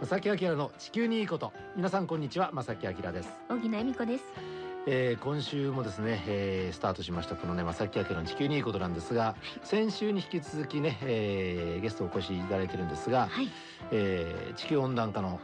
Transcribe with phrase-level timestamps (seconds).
[0.00, 1.52] 正木明の地球にいいこと。
[1.76, 2.50] 皆さんこんにちは。
[2.54, 3.28] 正木明です。
[3.50, 4.24] 小木恵美子です。
[4.86, 7.36] えー、今週もですね、えー、スタートしました。
[7.36, 13.50] このね正木明の地球にいいことなんですが、先週に引き続きね、えー、ゲストお越しいただいてるんですが、はい、
[13.92, 15.38] えー、地球温暖化の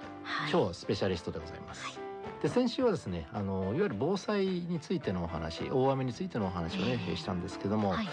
[0.50, 1.84] 超スペシャリストでございます。
[1.84, 1.94] はい。
[2.42, 8.08] で先週はですねあのいわゆる防災についてのお話大雨についてのお話をね、えー、したんですけども、はい、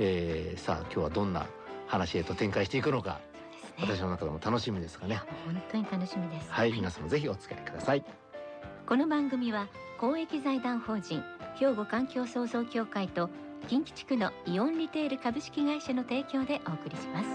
[0.00, 1.46] えー、さあ今日はどんな
[1.86, 3.33] 話へと展開していくのか、ね、
[3.78, 5.20] 私の中でも楽しみですがね。
[5.44, 6.50] 本当に楽しみです。
[6.50, 8.04] はい、皆さんもぜひお付き合いください。
[8.86, 11.22] この番組は公益財団法人
[11.56, 13.30] 兵庫環境創造協会と
[13.68, 17.28] 近畿地区のイオンリテール株式会社の提供でお送りします。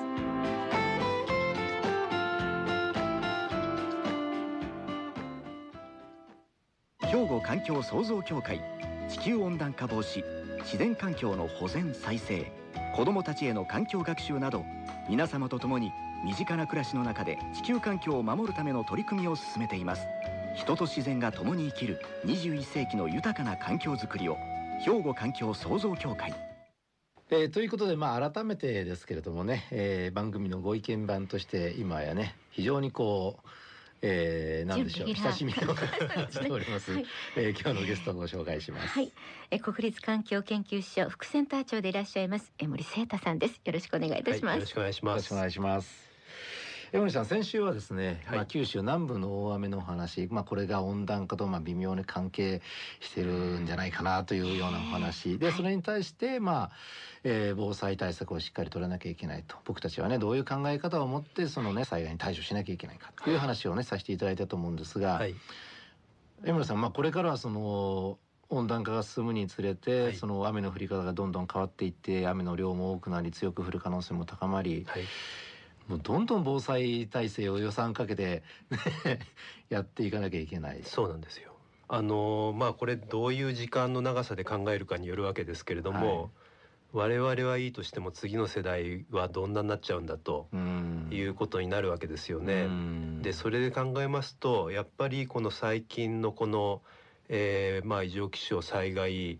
[7.07, 8.61] 兵庫環境創造協会
[9.09, 10.23] 地球温暖化防止
[10.59, 12.51] 自然環境の保全再生
[12.95, 14.65] 子どもたちへの環境学習など
[15.07, 15.91] 皆様と共に
[16.23, 20.05] 身近な暮らしの中で地球環境を守るための取り組みを進めています。
[20.55, 24.37] 人と自然が共に生きる21世紀の豊かな環境づくりを
[24.83, 26.33] 兵庫環境創造協会。
[27.31, 33.47] えー、ということで、まあ、改めてですけれどもね、えー、番組のご意見番として今やね非常にこう
[34.01, 35.07] えー、なんでしょう。
[35.07, 37.05] 親しみをしております、はい、
[37.35, 38.87] えー、今日のゲストをご紹介します。
[38.87, 39.11] はい、
[39.51, 43.59] えー、国立環境研究所副センター長でいらっしゃいます江森聖太さんです。
[43.63, 45.13] よろしくお願いいたします、はい、よろしくお願いします。
[45.13, 46.08] よろしくお願いします
[46.91, 52.63] 山森さん先週はですね、はい、まあ、九州南部の大雨の話、まあ、これが温暖化とまあ微妙に関係
[52.99, 55.37] してるんじゃないかなというようなお話。
[55.37, 56.71] でそれに対して、まあ
[57.23, 65.35] えー、防災対策をしっかり取らなきゃいけないと僕たちはねどういう考え方を持ってその、ね、災害に対処しなきゃいけないかという話をねさせていただいたと思うんですが、はい、
[66.43, 68.17] 江村さん、まあ、これからはその
[68.49, 75.03] 温暖化が進むにつれて、はい、その雨の降り方がどんどん変わっていって雨の量も多くなり強く降る可能性も高まり、はい
[75.89, 78.43] もうどんどん防災体制を予算かけて
[79.69, 80.81] やっていかなきゃいけない。
[80.83, 81.51] そうなんですよ。
[81.87, 86.31] あのまあこれどういう時間の長さで考えるかによるわけですけれども、
[86.93, 90.47] はい、我々はいいとしても次の世代はどんなになっちゃうんだと
[91.09, 92.67] いうことになるわけですよね。
[93.23, 96.83] でそれで考えますとやっぱりこの最近のこの、
[97.29, 99.39] えー、まあ異常気象災害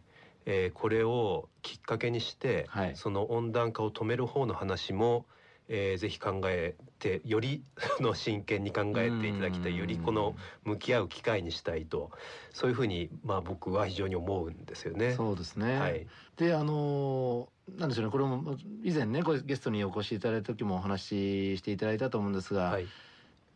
[0.52, 5.28] えー、これをきっかけにして、はい、その温暖化を止める方の話も
[5.70, 7.64] えー、ぜひ考えてより
[8.02, 12.12] の真剣に考えていただきたいよりこの向き合う機会にしたいと。
[12.52, 15.14] そういうふうにまあ僕は非常に思うんですよね。
[15.14, 17.48] そうですね、はい、であの
[17.78, 18.12] なんでしょうね。
[18.12, 22.88] これも以前ねゲストにお越しいただいた時もお話ししていただいたと思うんですが、はい、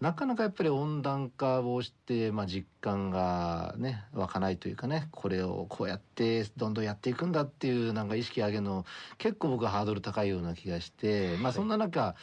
[0.03, 8.83] なかなかやっぱり温暖化をして、まあ、実感がね湧かないというかねこれをこうやってどんどんやっていくんだっていうなんか意識上げるの
[9.17, 12.15] 結構僕はハードル高いような気がして、はい、まあそんな中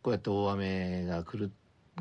[0.00, 1.52] こうやって大雨が来る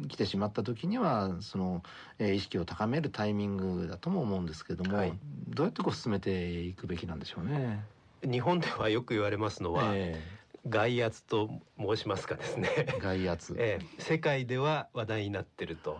[0.08, 1.84] 来てしまった時にはその、
[2.18, 5.14] えー、意識を高めるタイミングだとも思うんですけども、はい、
[5.50, 7.84] どうやってこう進めていくべきなんでしょうね。
[8.24, 10.35] 日本ではよく言われますのは、えー
[10.68, 11.50] 外圧と
[11.80, 12.70] 申しますかですね。
[13.00, 16.00] 外圧、 ええ、世界では話題になってると。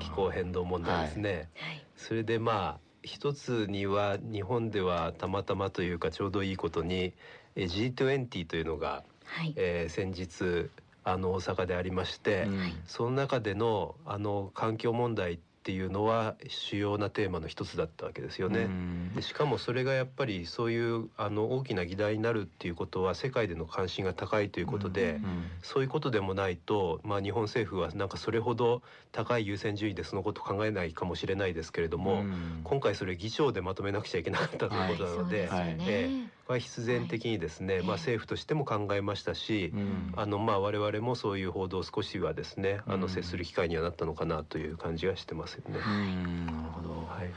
[0.00, 7.14] 気候変動問題ですね、はい、それでまあ一つには日本ではたまたまというかちょうどいいことに
[7.56, 10.70] G20 というのが、はい、えー、先日
[11.04, 15.38] あの大阪でありまして、うん、その中でのあの環境問題
[15.68, 18.70] っていうのは主要なテーマの一つだったわけですよね。
[19.14, 25.20] でしかもそれがやっぱりそういうあの大きな議題になるっていうことは世界での関心が高いということで、
[25.60, 28.80] そういうことでもないと、まあ、日本政府はなんかそれほど
[29.12, 32.24] 高い優先順位でそのことを考えないかもしれないですけれども、
[32.64, 45.78] 今回それ議長でまとめなくちゃいけなかったということなので、はい、えーは必然的にですね、はい、まあ政府としても考えましたし、うん、あのまあ我々もそういう報道を少しはですね、あの接する機会にはなったのかなという感じがしてますよね。
[45.78, 46.88] なるほど。
[47.06, 47.30] はい。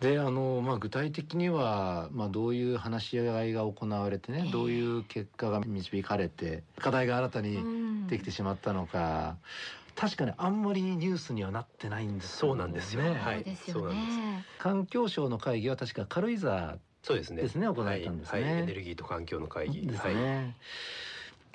[0.00, 9.38] であのまあ、具体的には、まあ、どういう話し合いが行われてね、どういう結果が導かれて課題が新たにできてしまったのか、
[9.96, 13.02] 確かにあんまりニュースにはなってないんです、ね、そうなんですよ。
[13.02, 14.18] はい、そうなんです。
[14.60, 17.42] 環境省の会議は確か軽井沢そうですね。
[17.42, 18.50] ですね行ったんですね、はい。
[18.52, 19.86] はい、エネルギーと環境の会議。
[19.86, 20.36] ですね。
[20.36, 20.54] はい。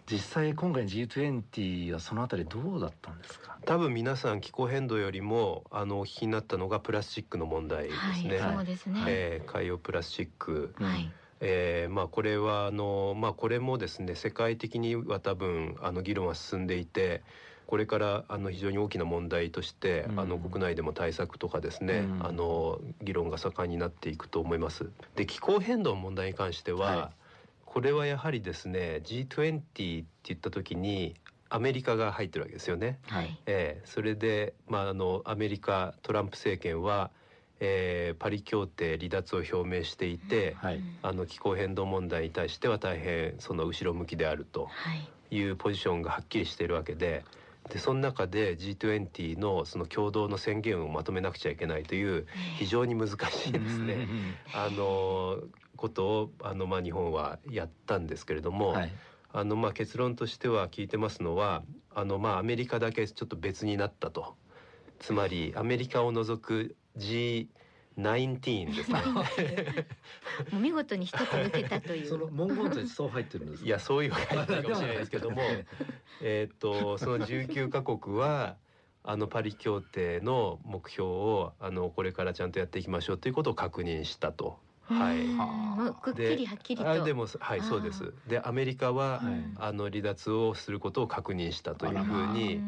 [0.06, 3.58] 実際今回の G20 はそのあたりどうだったんですか？
[3.66, 8.38] 多分皆さん気候変動よりもあのお聞きになったのがプラスチックの問題ですね。
[8.40, 11.10] はい、そうですね、えー、海洋プラスチック、はい、
[11.40, 17.24] えー、まあこれはあのまあこれもですね世界的には多分あの議論は進んでいて
[17.68, 24.90] これからあの非常に大きな問題として、うん、あの国内でも対策とかですね、うん、あの議論が盛んになっていくと思います。
[25.16, 27.16] で気候変動の問題に関しては、はい、
[27.66, 31.16] これはやはりですね G20 って言った時に
[31.50, 33.00] アメリカが入ってるわけですよね。
[33.08, 37.12] はい、えー、それで、まあ、あのアメリカトランプ政権は、
[37.60, 44.68] えー、パリ協定離脱を表明していて、はい、あの気候変動問題に対しては大変その後ろ向きであると
[45.30, 47.24] いうポジションがはっきりしているわけで。
[47.70, 52.28] でその中で G20 のその共同の宣言をまとめなくちゃいけないという
[52.58, 54.08] 非常に難しいですね、
[54.54, 55.40] あの
[55.76, 58.92] ことをあのまあ日本はやったんですけれども、はい、
[59.32, 61.64] あのまあ結論としては聞いてますのは
[61.96, 64.36] あのまあアメリカだけちょっと別になったと。
[65.00, 67.50] つまりアメリカを除く G
[67.98, 69.00] 19ですね
[70.60, 75.42] 見事に一つ抜けたというその文言としてそう入ってるんですいやそういう入ってるかもしれないですけども
[76.22, 78.58] えっとその19カ国は
[79.04, 85.24] あのパリ協定の目標をあのこれからちゃんとやっていきましょうということを確認したとはい。
[85.24, 87.04] もうくっきりはっきりと。
[87.06, 88.14] でもはいそうです。
[88.28, 92.62] でアメリカは、はい、あの離脱をすることを確認したというふうに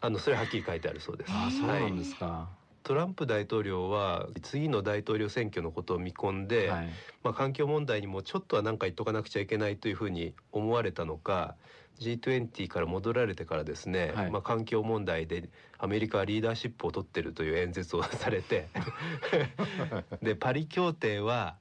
[0.00, 1.32] あのそれはっきり書いてあるそうです。
[1.32, 2.26] あそうなんですか。
[2.26, 6.88] はいトランプ大統領は次の大統領選挙のことを見込んで、はい、
[7.24, 11.56] まあ、環境問題にもちょっとは何か言っとかなくちゃいけないというふうに思われたのか
[11.98, 15.48] G20 から戻られてからですね、はい、まあ、環境問題で
[15.78, 18.68] アメリカはリーダーシップを取ってるという演説をされて
[20.22, 21.56] でパリ協定は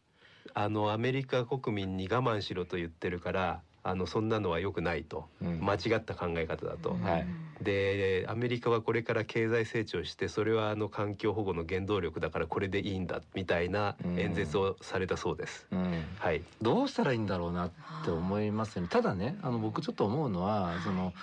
[0.54, 6.98] あのアメリカ国民に我慢しろと言ってるからあのそんなのは良くないと、うん、間違った考え方だと。
[7.04, 7.28] はい、
[7.62, 15.68] でアメリカはこれから経済成長してそれはあの環境保護の原動力だからこれでいいんだみたいな演説をされたそうです。
[15.70, 17.72] うん、はい、どうしたらいいんだろうなっ
[18.04, 18.88] て思いますよね。
[18.90, 21.14] ただねあの僕ちょっと思うのは、その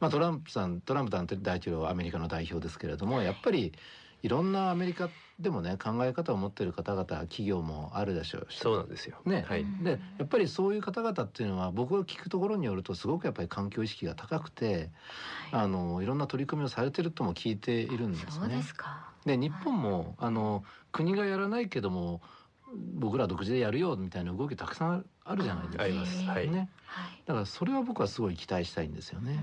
[0.00, 3.72] まあ、トランプさんトランプ大統領はアメリカの代表ですけれどもやっぱり
[4.22, 5.08] いろんなアメリカ
[5.38, 9.18] でもね考え方を持っている方々企業もあるでしょうしそうなんですよ。
[9.24, 14.90] ね、はい、でやっぱりそういう方々っていうのは僕が聞くところによるとすごくやっぱり環境意識が高くて、
[15.52, 18.62] はい、あのいろんな取り組みをされてるとも聞いているんですね。
[19.24, 22.22] で日本も、あの国がやらないけども
[22.94, 25.84] 僕ら独自でやるよみたいな動きたくさんあるじゃないですか。
[25.84, 26.22] あります。
[26.24, 26.48] はい。
[26.50, 26.68] ね。
[27.26, 29.38] だからそれは僕はすごい期待したいんですよね。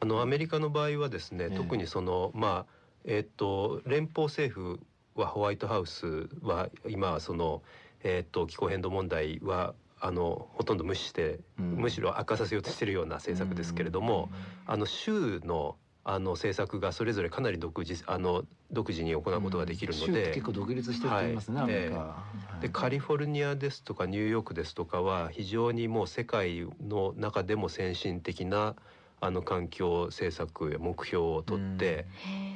[0.00, 2.72] あのアメリカの場合はですね、特にそのまあ
[3.04, 4.80] えっと連邦政府
[5.16, 7.62] はホワイトハウスは今その、
[8.02, 14.28] えー、と気候変動問題はあのほとんど無視して、うん、むしろ悪化させようとしているような政策ですけれども、
[14.66, 15.76] うん、あの州の
[16.08, 28.76] あの政策がそれぞれかなり独自あの独自に行うことができるので、結構独立していますね、はい、えー、でカリフォルニアですとかニューヨークですとかは非常にもう世界の中でも先進的な
[29.20, 32.06] あの環境政策や目標を取って、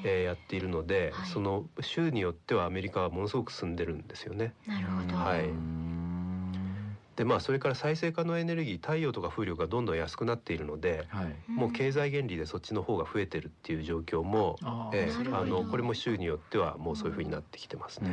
[0.04, 4.54] うん、えー、やっているので、はい、その州によってはアメリカはものすごく進んでるんですよね。
[4.66, 5.48] なるほど、はい。
[7.16, 14.56] でまあ、それから再生可能エネルギー太陽とか風力がどんどん安くなっているので、はい、もう経済原理でそっちの方が増えてるっていう状況も、
[14.94, 18.10] えー、あのこれも州によってはもうそういうふうになってきてますね。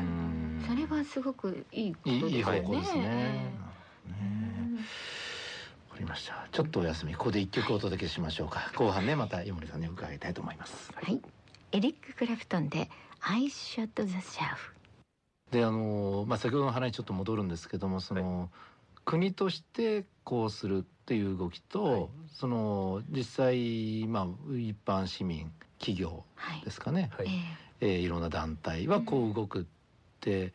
[0.68, 2.32] それはすごくいいことですね。
[2.32, 3.02] いい方向ですね。
[3.02, 3.54] ね
[5.98, 6.48] りました。
[6.52, 7.16] ちょっとお休み。
[7.16, 10.92] ここで一曲お届けしましょうか、はい、後半ねまた湯森さんに伺いたいと思います。
[10.94, 11.22] はい、
[11.72, 12.90] エリック・クラプトンで
[13.22, 14.74] 「I shot the shaft」
[15.52, 18.50] であのまあ先ほどの話にちょっと戻るんですけどもその、はい、
[19.06, 26.24] 国としてこうするっていう動きと、はい、その実際まあ一般市民企業
[26.64, 27.30] ですかね、はい、
[27.82, 29.66] えー、いろんな団体はこう動くっ
[30.20, 30.52] て、うん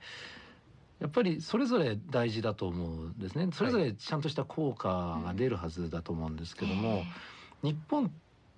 [1.03, 3.49] やっぱりそれぞれ大事だと思うんですね。
[3.53, 7.05] それぞれちゃんとした効果が出るはずだと思うんですけども、はい
[7.63, 8.11] 日本っ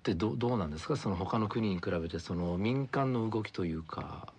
[0.03, 0.95] てどどうなんですか？
[0.95, 4.31] その他の国に比べてその民間の動きというか。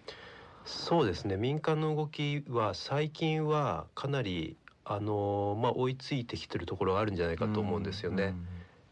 [0.64, 1.36] そうですね。
[1.36, 8.34] 民間の動きは最近はかなりあのまあ追いついてきてるところがあるんじゃないかと思うんですよね。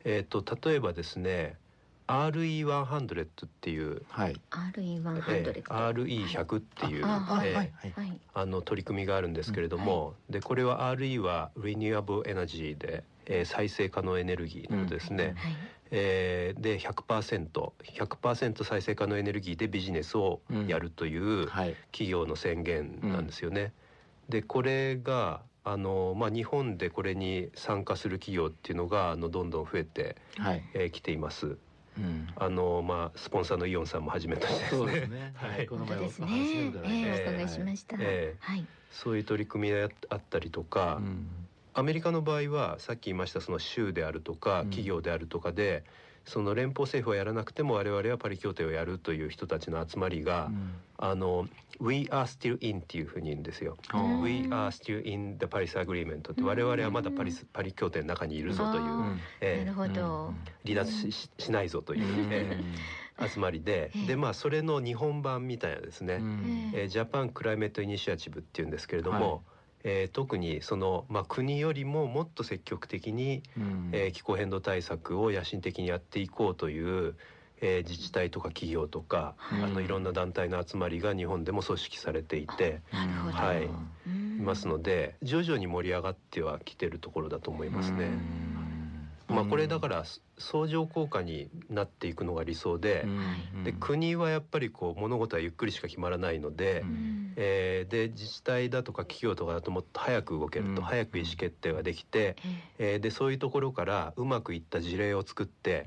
[0.04, 1.56] えっ、ー、と例えばですね
[2.06, 7.48] RE100 っていう、はい、RE100、えー、RE100 っていう、はい。
[7.48, 15.56] えー、あの取り組みがあるんですけれども、はい、でこれは RE は Renewable Energy で、えー、再生可能エネルギーのですね、うんはい、
[15.92, 23.72] えー、で 100%100% 100%再生可能エネルギーでビジネスをやるという企業の宣言なんですよね。
[24.28, 30.62] でこれがあのまあ、日本でこれに参加する企業っていうのがあのどんどん増えてき、はい。
[30.74, 31.56] えー、来ています。
[31.98, 35.32] うん、あのまあスポンサーのイオンさんも始めたしですね。
[35.36, 36.26] はい、この前お話しね。
[36.26, 37.96] えー、お伺いしました。
[38.00, 38.66] えー、はい。
[38.90, 41.26] そういう取り組みがあったりとか、うん、
[41.74, 45.84] アメリカの場合はさっき言いましたその州であるとか企業であるとかで、
[46.24, 51.46] その連邦政府はやらなくても我々はパリ協定をやるという人たちの集まりが、うん、あの
[51.80, 53.76] We are still in っていうふうに言うんですよ。
[54.22, 58.82] We are still in the Paris Agreement って我々はまだパリスパリ協定の中にいるぞという、
[59.40, 60.34] えー、なるほど。
[60.64, 66.20] 離脱ししないぞという、えー、集まりで、でまあそれの日本版みたいなですね、
[66.74, 69.32] えー、ジャパンクライメットイニシアチブっていうんですけれども。
[69.32, 69.53] はい
[69.84, 77.14] えー、特にその、まあ、国よりももっと積極的に、うん、えー、気候変動対策を野心的にやっていこうという、
[77.60, 83.64] えー、自治体とか企業とか、はい、あのいろんな団体の集まりが日本でも組織されていて、はい、
[84.38, 88.10] いますので徐々に盛り上がってはきてるところだと思いますね。
[89.28, 90.04] まあ、これだから
[90.38, 93.06] 相乗効果になっていくのが理想で,、
[93.64, 96.84] で国はやっぱりこう物事はゆっくりしか決まらないので,、
[97.36, 102.36] えー、で自治体だとか企業とかだともっと早く動けると、早く意思決定ができて、
[102.78, 105.86] えー、でそういうところからうまくいった事例を作って、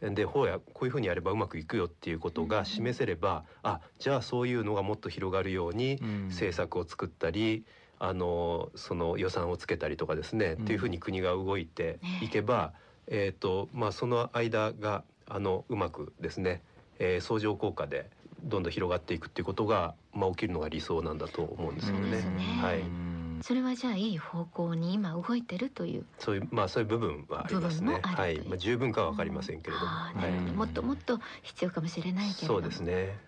[0.00, 7.64] でほうやこういうふうにやればうまくいくよっていうことが示せれば、あじゃあそういうのがもっと広がるように政策を作ったり、
[8.00, 12.72] あのその予算をつけたりとかですね、っていうふうに国が動いていけば、
[13.06, 16.62] えーとまあ、その間があのうまくですね、
[16.98, 18.08] えー、相乗効果で
[18.42, 22.10] どんどん広がっていくっていうことが、まあ、起きるのが理想なんだと思うんですよね。
[22.10, 22.18] ね
[22.60, 23.07] はい。
[23.42, 26.06] それはじゃあいい方向に今動いてるという。
[26.18, 28.00] そういうまあそういう部分はありますね。
[28.02, 32.54] はい、まあ、十分かは分かりませんけれども、はい、もっともっと必要かもしれないけれど。
[32.54, 33.18] そうですね、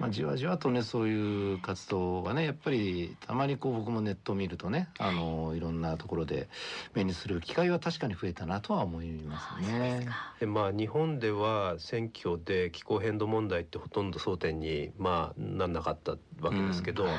[0.00, 6.48] まあ、じわじわとねそういう活動がねやっぱりたまにこう僕もネットを見るとねあのいろんなところで
[6.94, 10.08] 目にする機会は確かに増えたなとは思いますね。
[10.40, 17.10] でまあ日本では選挙で気候変動問題ってほとんど争点にまあなんなかったわけですけど、うん。
[17.10, 17.18] はい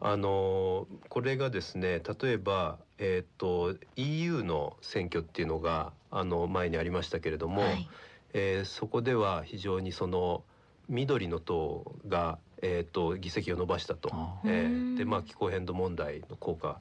[0.00, 7.88] あのこれがですね例えば、えーと、EU の選挙っていうのがあの前にありましたけれども、はい、
[8.34, 10.42] えー、そこでは非常にその
[10.88, 14.10] 緑の党が、えーと、議席を伸ばしたと、
[14.44, 16.80] えー、でまあ気候変動問題の効果。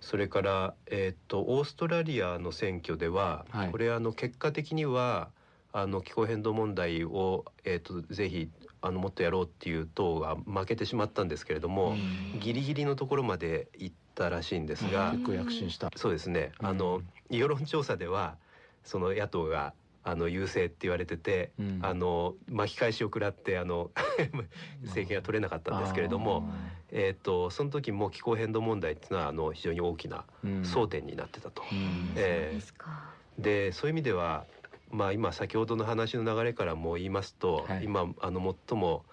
[0.00, 5.28] それから、えーと、オーストラリアの選挙では、はい、これあの結果的には
[5.74, 8.48] あの気候変動問題を、えーとぜひ
[8.82, 11.96] あのもっとやろうっていう党が負けてしまったんですけれども
[12.40, 15.90] ギリギリのところまで行ったらしいんですが結構躍進した。
[15.96, 16.52] そうですね。
[16.58, 18.36] あの世論調査では
[18.84, 23.90] その野党があの優勢って言われてて、うん、あの巻き返しを食らってあの
[24.82, 26.50] 政権が取れなかったんですけれども、
[26.90, 31.62] えーと、その時も気候変動問題っていうのはあの非常に大きな争点になってたと。
[31.70, 34.46] うん、えー、でそういう意味では
[34.90, 39.04] まあ、今先ほどの話の流れからも言いますと、はい、今あの最も、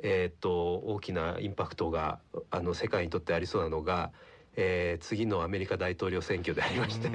[0.00, 2.18] えーと、大きなインパクトが
[2.50, 4.10] あの世界にとってありそうなのが、
[4.56, 7.08] えー、次のアメリカ大統領選挙でありまして。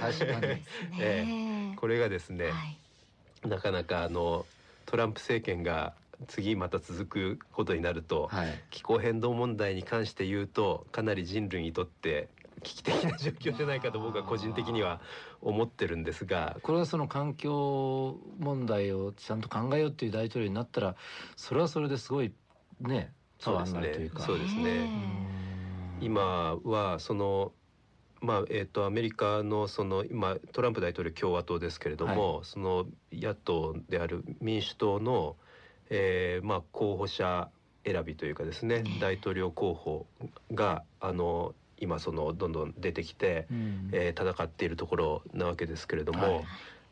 [0.00, 0.62] 確かに、
[1.00, 4.46] えー、これがですね、はい、なかなかあの
[4.86, 5.94] トランプ政権が
[6.28, 12.28] 次また続くことになると、はい、気候変動問題に関して言うとかなり人類にとって
[12.62, 15.00] 危機的な状況じゃないかと僕は個人的には
[15.40, 20.96] 思ってるんですがこれはその環境問題をちゃんと考えようっていう大統領になったら
[21.36, 22.32] それはそれですごい
[22.80, 24.10] ねそうですね。
[24.18, 24.88] そうですね。
[26.00, 27.52] 今はその
[28.20, 35.34] まあえーと、アメリカのその今トランプ大統領共和党ですけれども、はい、その野党である民主党の、
[35.90, 37.48] えーまあ、候補者
[37.84, 40.06] 選びというかですね大統領候補
[40.52, 41.52] があの
[41.82, 46.44] 今そのどんどん出てきて、うん、えー、戦っているところなわけですけれども、はい、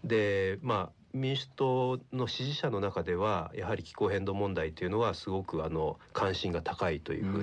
[0.04, 7.42] でまあ民主党の支持者の中ではやはり気候変動問題というのはすごくあの関心が高いというふう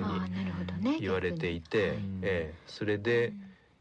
[0.80, 3.32] に言われていて、うんえー、それで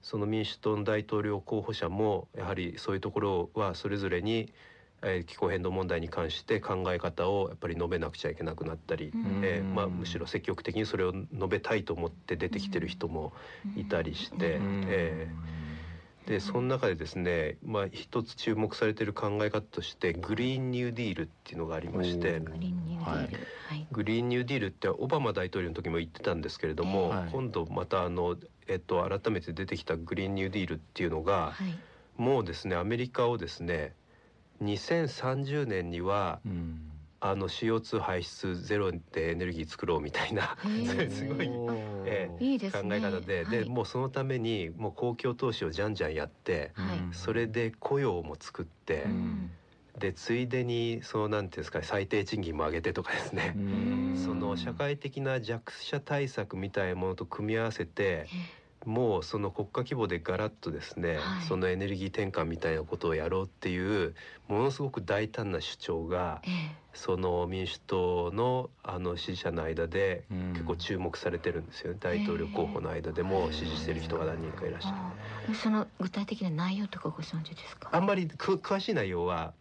[0.02, 4.54] その民主党の大統領候補者もやはりそういうところはそれぞれに
[5.04, 9.12] えー、気候変動問題に関して考え方をやっぱり述べなくちゃいけなくなったり、
[9.44, 13.34] えーまあ、むしろ積極的にそれを述べたいと思って出てきてる人も
[13.76, 23.38] いたりして、えー、でその中でですね、まあ、一つ注目されている考え方としてグリーンニューディールっていうのがありましてグリーンニューディール、
[23.68, 28.36] はい、グリーンニューディールってオバマ大統領の時も言ってたんですけれども、はい、今度またあの、
[28.68, 33.94] えっと、改めて出てきたグリーンニューディールっていうのが、はい、もうですねアメリカをですね
[34.62, 40.56] 2030年には、うん、あの CO2 排出ゼロでエネルギー作ろうみたいな
[41.10, 41.50] すごい、
[42.06, 49.52] えー、考え方で、はい、でもうそのためにもう公共投資をじゃんじゃんやって、はい、それで雇用も作って、うん、
[49.98, 53.56] でついでにそのなんていうんですか最低賃金も上げてとかですね。
[54.24, 58.28] その社会的な弱者対策みたいなものと組み合わせて
[58.86, 64.16] もうその国家規模でガラッとですね、はい、そのエネルギー転換みたいなことをやろうっていう
[64.48, 75.12] ものすごく大胆な主張が、ええ、その民主党のあの支持者の間で結構注目されてるんですよね、大統領候補の間でも支持してる人が何人かいらっしゃ
[75.48, 75.56] る。
[75.56, 77.90] その具体的な内容とかご存知ですか？
[77.92, 79.54] あんまりく詳しい内容は、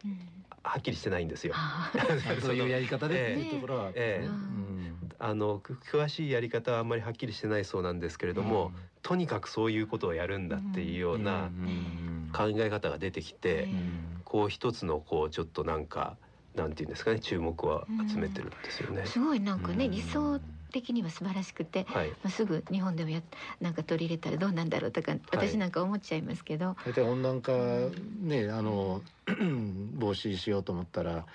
[0.63, 1.53] はっきりしてないんですよ。
[2.41, 4.66] そういうやり方でっていうところは、ええ
[5.19, 8.71] あの詳しいやり方はあんまりはっきりしてないそうなんですけれども、
[9.01, 11.49] とにかくそういうことをやるんだっていうような
[12.33, 13.67] 考え方が出てきて、
[14.23, 16.17] こう一つのこうちょっとなんか
[16.55, 19.05] なんていうんですかね注目は集めてるんですよね。
[19.05, 20.39] すごいなんかね、理想
[20.71, 23.21] 的には素晴らしくて、はい、まあ、すぐ日本でもや
[23.61, 26.75] なんか取り入れたらどうなんだろうとか私なんか思っちゃいますけど。
[26.85, 27.53] 大体温暖化
[28.21, 29.01] ねあの
[29.97, 31.25] 防止しようと思ったら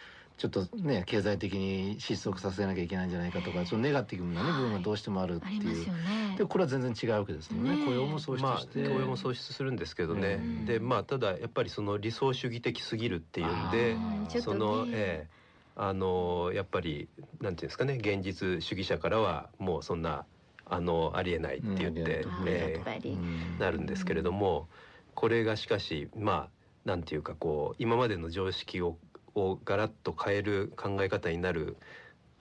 [0.43, 15.43] ちょっとね経済的に失速させなきゃいけないんじゃないかとかそのネガティブなね部分がどうしてもあるっていう、ね、でこれは全然違うわけですよね、ね、雇用も喪失して、まあ、雇用も喪失するんですけどね、でまあただやっぱりその理想主義的すぎるっていうんで、そのええ。
[15.75, 17.09] あのやっぱり
[17.41, 20.27] なんていうんですかね現実主義者からはもうそんな
[20.67, 24.69] あのありえないって言って、うん、えー、なるんですけれども、
[25.15, 26.49] これがしかしまあ
[26.85, 28.97] なんていうかこう今までの常識を
[29.35, 31.77] をガラッと変える考え方になる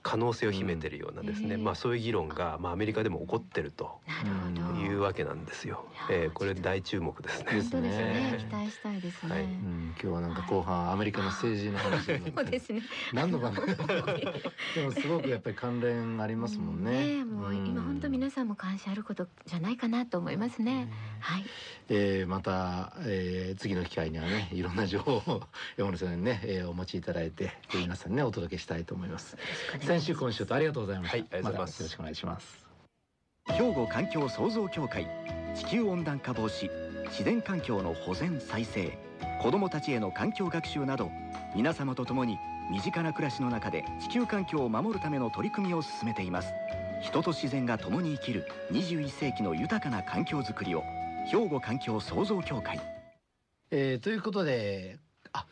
[0.02, 4.00] 可能性を秘めてるようなですね、うん、まあそういう議論がまあアメリカでも起こってると
[4.80, 5.86] いうわけなんですよ。
[6.10, 7.52] えー、これ大注目ですね。
[7.52, 8.36] ですね。
[8.40, 9.32] 期待したいですね。
[9.32, 12.82] はい、うん、今日はなんか後半アメリカの政治の話 そうですね。
[13.12, 13.50] 何度か
[14.74, 17.18] でもすごくやっぱり関連ありますもんね。
[17.18, 20.88] ねもう今本当皆さんも関心あることじゃないかなと思いますね。
[21.20, 21.44] はい。
[21.88, 25.42] えー、また、えー、次の機会にはねいろんな情報を
[25.76, 29.36] 山野さんにね、えー、お持ちいただいて皆さんにねお届けしたいと思います。
[29.92, 32.66] 先週今週とありがとうございました、はい、ありがとうございます、よろしくお願いします。
[33.48, 35.06] 兵庫環境創造協会
[35.54, 36.70] 地球温暖化防止
[37.08, 38.96] 自然環境の保全再生
[39.42, 41.10] 子どもたちへの環境学習など
[41.54, 42.38] 皆様と共に
[42.70, 46.48] 身近な暮らしの中で地球環境を守るための取り組みを進めています。
[47.02, 50.84] 人と自然が共に生きる21世紀の豊かな環境づくりを
[51.26, 52.80] 兵庫環境創造協会、
[53.70, 54.98] えー、ということで
[55.32, 55.44] あ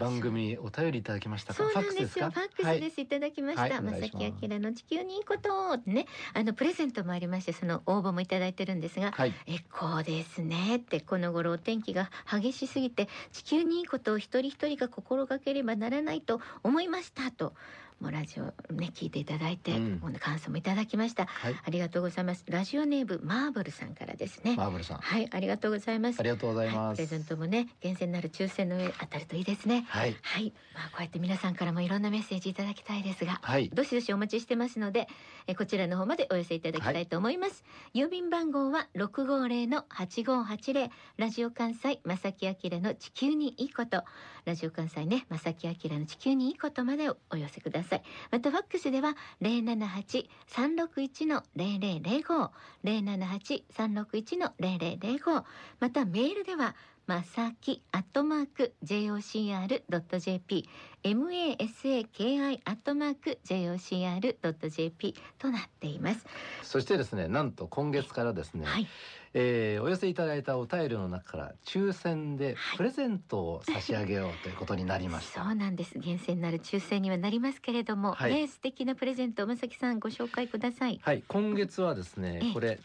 [0.00, 2.30] 番組お便りいただきましたそうなんですよ。
[2.30, 3.62] ファックスです、い、ただきました。
[3.62, 17.52] はい、正木明の地球にいいことね、あのプレゼントもありまして、その応募もいただいてるんですが、はい、えこうですねってこの頃お天気が激しすぎて地球にいいことを一人一人が心がければならないと思いましたと。
[18.00, 22.44] もうラジオね聞いていただいて、うん、感想もいただきました、はい、ありがとうございます。
[22.48, 24.56] ラジオネームマーブルさんからですね。
[24.56, 24.98] マーブルさん。
[24.98, 26.20] はいありがとうございます。
[26.20, 29.84] ありがとうございます、はい、プレゼントもね厳選なる抽選の上当たるといいですね。
[29.88, 35.08] はい、はい、まあこうやって皆さんからもいろんなメッセージいただきたいですが、はい、どしどしお待ちしてますので
[35.46, 40.90] えこちらの方までお寄せいただきたいと思います、郵便番号は六五零の八五八零。
[41.18, 44.04] ラジオ関西正木明の地球にいいこと。
[44.44, 47.89] ラジオ関西ね正木明の地球にいいことまでお寄せください
[48.30, 52.50] またファックスでは零七八三六一の零零零五
[52.84, 55.44] 零七八三六一の零零零五
[55.80, 56.74] またメールでは
[57.06, 60.68] まさきアットマーク jocr.jp
[61.02, 66.24] masaki アットマーク jocr.jp となっています。
[66.62, 68.86] そしてですねなんと今月からですね、はい
[69.32, 75.98] えー、お寄せいただいたお便りの中から抽選でプレゼントを差し上げようということになりました、はい、そうなんです。
[75.98, 80.98] 厳選なる抽選にはなりますけれども、はい、ね素敵なプレゼントまさきさんご紹介ください。
[81.02, 81.22] はい。
[81.28, 82.80] 今月はですねこれ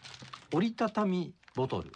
[0.52, 1.90] 折りたたみボトル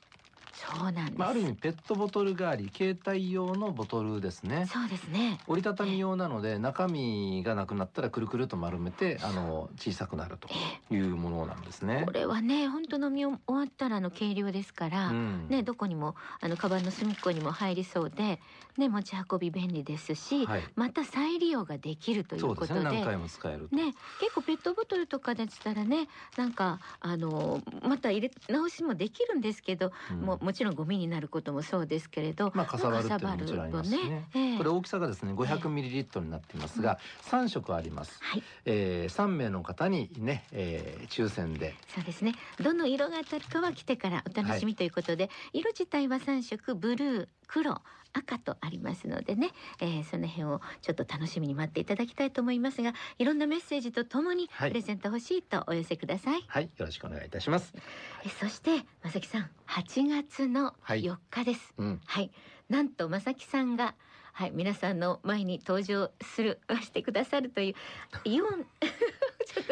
[0.61, 4.66] そうなんです、まあ、ある意味ペットボトル代わり携帯用のボトルですね。
[4.70, 5.38] そうですね。
[5.46, 10.49] 折りたたみ用なので中身がなくなったらくるくると丸めてあの小さくなると
[10.94, 12.03] いうものなんですね。
[12.05, 18.40] これはね本当飲み終わったらの軽量ですから、うん、ねどこにもあのカバンの隅っこにも入りそうで
[18.77, 34.11] ね持ち運び便利ですし、はい、また再利用ができるということで、ね、何回も使えるね結構ペットボトルとかでしたらねなんかあのまた入れ直しもできるんですけど、うん、ももちろんゴミになることもそうですけれど、まあ、かさばるっていうのももちろんね。
[34.11, 38.19] ねえー、これ大きさがですね500ミリリットルになっていますが、三、うん、色あります。
[38.21, 41.77] はい、えー、3名の方にね、えー、抽選で。
[41.95, 42.35] そうですね。
[42.61, 47.83] どの色が当たるかは来てからお楽しみということで、はい、色自体は3色ブルー、黒、
[48.13, 56.45] 赤とありますのでね、えー、その辺をちょっと楽しみに待っていただきたいと思いますがいろんなメッセージとともにプレゼント欲しいとお寄せください。
[56.47, 57.75] はい、よろしくお願いいたします。
[58.25, 62.01] えそして正木さん8月の4日です、はい、うん。
[62.05, 62.31] はい、
[62.69, 63.95] なんと正木さんが
[64.33, 67.75] はい、皆さんの前に登場する してくださるという
[68.25, 68.65] イオン
[69.55, 69.63] ちょ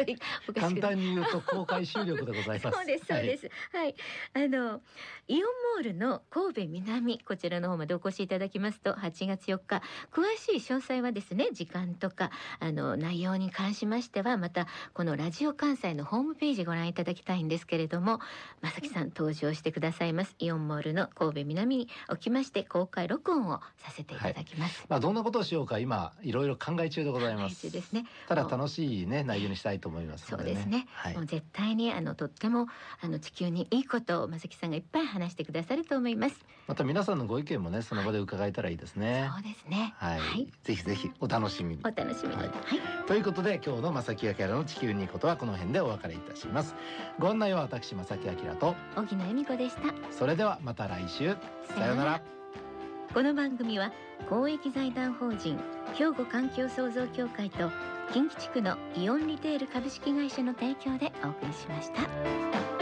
[0.51, 2.77] っと簡単に言うと公開収録でございます。
[2.77, 3.95] そうですそうです、はい、はい、
[4.33, 4.81] あの
[5.27, 5.41] イオン
[5.75, 9.81] モールの神戸南こちらの方までお越しいただきますと8月4日。
[10.11, 18.19] 詳しい詳細はですね時間とかあの内容に関しましてはまたこのラジオ関西のホームページご覧いただきたいんですけれども
[18.61, 20.35] 正木さん登場してくださいます。
[20.39, 27.71] イオンモールの神戸南におきまして公開録音をさせていただきます、はい、まあどんなことをしようか今いろいろ考え中でございます。
[27.71, 28.05] ですね。
[28.27, 32.67] ただ楽しいね内容にしたいと思います、ね、そうですね、はい、もう絶対にあのとっても
[33.01, 36.45] あの地球にいいことを正木さんがいっぱい話してくださると思います。
[36.67, 39.93] また皆さんのご意見もねその場で伺えたらいいですね、はい、そうですね。
[39.97, 41.81] はい、はい、ぜひぜひお楽しみに。
[41.83, 42.49] お楽しみに、はい。
[43.07, 46.75] ということで今日の正木明の地球にいいことはこの辺でお別れいたします。
[47.17, 48.75] ご案内は私正木明と。
[48.95, 49.81] 荻野恵美子でした。
[50.11, 51.35] それではまた来週。
[51.75, 52.38] さようなら
[53.11, 53.91] この番組は
[54.29, 55.57] 公益財団法人
[55.95, 57.71] 兵庫環境創造協会と
[58.13, 62.78] 近畿地区のイオンリテール株式会社の提供でお送りしました。